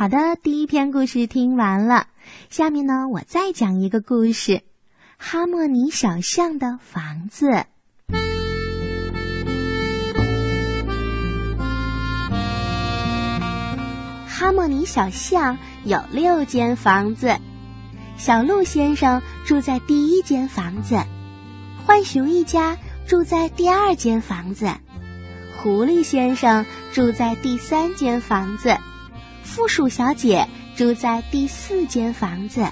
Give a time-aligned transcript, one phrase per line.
[0.00, 2.06] 好的，第一篇故事听完了，
[2.48, 4.52] 下面呢，我再讲一个故事，
[5.18, 7.50] 《哈莫尼小象的房子》。
[14.26, 17.36] 哈莫尼小象有六间房子，
[18.16, 20.98] 小鹿先生住在第一间房子，
[21.84, 24.66] 浣熊一家住在第二间房子，
[25.58, 28.78] 狐狸先生住在第三间房子，
[29.42, 30.46] 负鼠小姐
[30.76, 32.66] 住在第四间房子，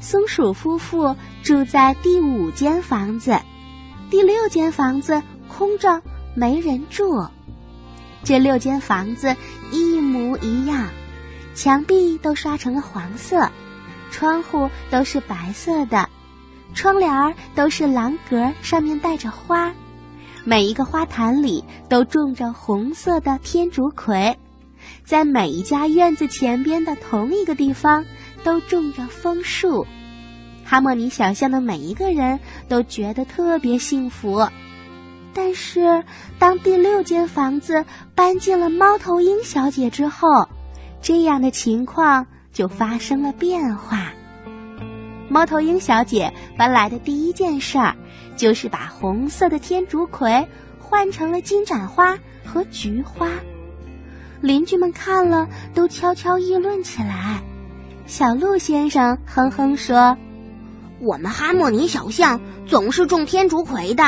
[0.00, 3.40] 松鼠夫妇住在第五间房子，
[4.10, 6.02] 第六间房子空着，
[6.34, 7.26] 没人住。
[8.22, 9.34] 这六间房子
[9.70, 10.88] 一模一样，
[11.54, 13.50] 墙壁都刷成了黄色，
[14.10, 16.08] 窗户都是白色的，
[16.74, 19.72] 窗帘儿都是蓝格，上面带着花，
[20.44, 24.38] 每一个花坛里都种着红色的天竺葵，
[25.04, 28.04] 在每一家院子前边的同一个地方
[28.42, 29.86] 都种着枫树。
[30.64, 34.48] 哈莫尼小巷的每一个人都觉得特别幸福。
[35.34, 36.04] 但是，
[36.38, 40.48] 当第六间房子搬进了猫头鹰小姐之后，
[41.02, 44.12] 这样的情况就发生了变化。
[45.28, 47.96] 猫头鹰小姐搬来的第一件事儿，
[48.36, 50.46] 就是把红色的天竺葵
[50.78, 53.28] 换成了金盏花和菊花。
[54.44, 57.42] 邻居们看了，都悄悄议论起来。
[58.04, 60.14] 小鹿先生哼哼说
[61.00, 64.04] ：“我们哈莫尼小巷总是种天竺葵的。”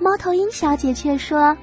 [0.00, 1.56] 猫头鹰小姐却说：“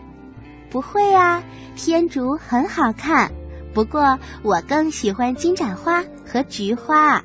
[0.71, 1.43] 不会啊，
[1.75, 3.29] 天竺很好看，
[3.73, 7.21] 不过我更喜欢金盏花和菊花。”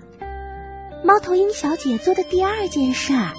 [1.06, 3.30] 猫头鹰小姐做的第二件事儿，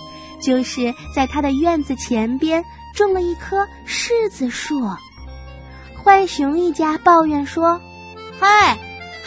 [0.41, 2.63] 就是在她的院子前边
[2.95, 4.87] 种了一棵柿子树。
[6.03, 7.81] 浣熊一家抱怨说
[8.39, 8.77] ：“嗨，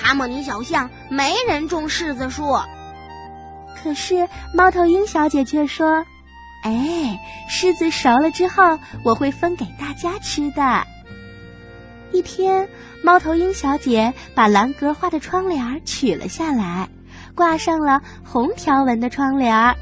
[0.00, 2.56] 哈莫尼小巷没人种柿子树。”
[3.82, 6.04] 可是猫头鹰小姐却说。
[6.62, 10.84] 哎，柿子熟了之后，我会分给大家吃的。
[12.10, 12.68] 一天，
[13.04, 16.88] 猫头鹰小姐把蓝格画的窗帘取了下来，
[17.36, 19.76] 挂上了红条纹的窗帘。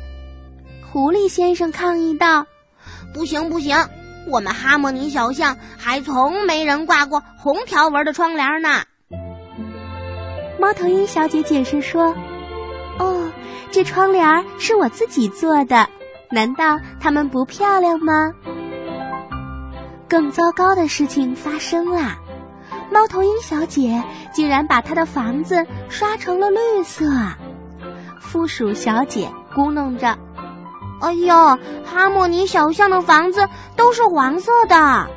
[0.93, 2.45] 狐狸先生抗议道
[3.15, 3.75] ：“不行不行，
[4.29, 8.85] 我们哈莫尼小巷还从没人挂过红条纹的窗帘呢。”
[10.61, 12.15] 猫头鹰小姐解释说
[12.99, 13.31] ：“哦，
[13.71, 15.89] 这窗帘是我自己做的。”
[16.31, 18.33] 难道它们不漂亮吗？
[20.09, 22.17] 更糟糕的事情发生了，
[22.91, 24.03] 猫头鹰小姐
[24.33, 27.05] 竟然把她的房子刷成了绿色。
[28.21, 30.19] 负鼠小姐咕哝着
[31.01, 35.09] ：“哎呦，哈莫尼小巷的房子都是黄色的。”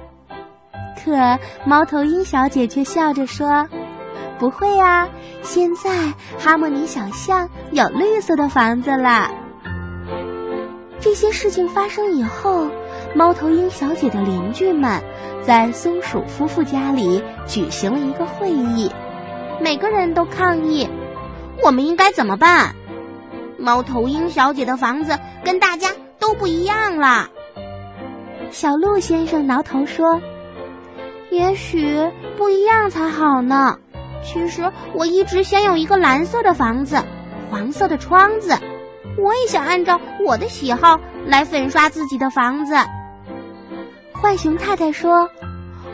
[1.04, 3.68] 可猫头鹰小姐却笑着说
[4.40, 5.08] ：“不会啊，
[5.42, 9.32] 现在哈莫尼小巷有绿色的房子了。”
[11.00, 12.68] 这些事情发生以后，
[13.16, 15.02] 猫头鹰小姐的邻居们
[15.46, 18.92] 在松鼠夫妇家里举行了一个会议，
[19.62, 20.90] 每个人都抗议
[21.64, 22.76] ：“我们应该怎么办？
[23.58, 27.30] 猫头鹰小姐的房子跟大家都不一样了。”
[28.52, 30.22] 小鹿先生挠头说
[31.30, 33.78] ：“也许不一样才好呢。
[34.24, 37.04] 其实我一直想有一个蓝色的房子，
[37.52, 38.58] 黄色的窗子。”
[39.20, 42.76] 我也想按照我的喜好来粉刷自己的房子。
[44.14, 45.28] 浣熊太太说：“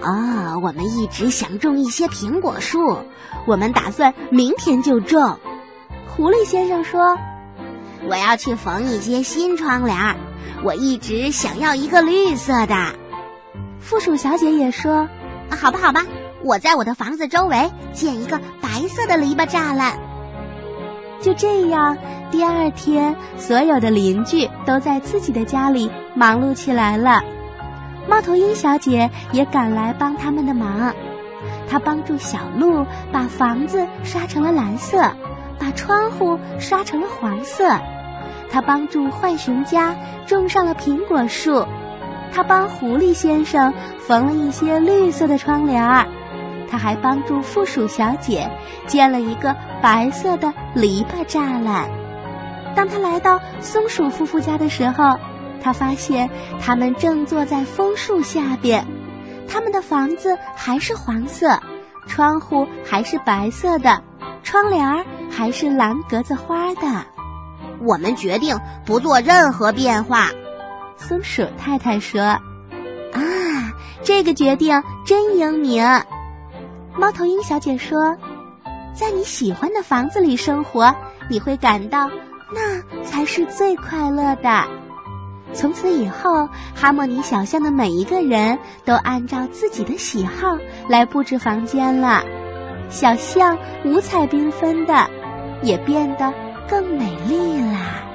[0.04, 2.98] 啊，我们一直想种一些苹果树，
[3.46, 5.40] 我们打算明天就种。”
[6.14, 7.18] 狐狸先生说
[8.10, 10.16] ：“我要去缝一些新窗帘，
[10.64, 12.76] 我一直想要一个绿色的。”
[13.80, 15.10] 附属小姐也说
[15.52, 16.06] ：“好吧，好吧，
[16.42, 19.98] 我在我的房子周围建一个白色的篱笆栅栏。”
[21.22, 21.98] 就这样，
[22.32, 27.24] 第二天，所有的邻居都在自己的家里忙碌起来了。
[28.10, 30.94] 猫头鹰小姐也赶来帮他们的忙。
[31.70, 35.12] 她帮助小鹿把房子刷成了蓝色，
[35.58, 37.80] 把窗户刷成了黄色。
[38.54, 39.96] 他帮助浣熊家
[40.28, 41.66] 种上了苹果树。
[42.32, 46.06] 他帮狐狸先生缝了一些绿色的窗帘儿。
[46.70, 48.50] 他还帮助负鼠小姐
[48.86, 51.90] 建了一个白色的篱笆栅栏。
[52.76, 55.18] 当他来到松鼠夫妇家的时候，
[55.64, 56.30] 他发现
[56.64, 58.86] 他们正坐在枫树下边，
[59.48, 61.60] 他们的房子还是黄色，
[62.08, 64.04] 窗户还是白色的，
[64.44, 67.13] 窗帘儿还是蓝格子花的。
[67.84, 70.30] 我们决定不做任何变化，
[70.98, 72.22] 松鼠太太说
[73.14, 73.22] ：“啊，
[74.04, 75.86] 这个决定真英明。”
[76.98, 78.16] 猫头鹰小姐说
[78.94, 80.96] ：“在你喜欢的房子里生活，
[81.30, 82.10] 你会感到
[82.54, 84.64] 那才是最快乐的。
[85.54, 90.58] 从此以后，哈莫尼小巷的每一个人都按照自己的喜好
[90.88, 92.24] 来布置房间了。
[92.90, 95.10] 小巷五彩缤纷的，
[95.62, 96.32] 也变得
[96.68, 98.13] 更美丽啦。